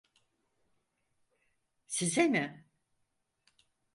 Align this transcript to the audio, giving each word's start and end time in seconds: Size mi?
Size 1.87 2.27
mi? 2.27 2.65